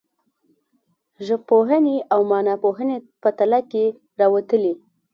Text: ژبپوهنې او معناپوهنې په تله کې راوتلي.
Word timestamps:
ژبپوهنې 1.27 1.97
او 2.13 2.19
معناپوهنې 2.31 2.97
په 3.21 3.29
تله 3.37 3.59
کې 3.71 3.83
راوتلي. 4.19 4.73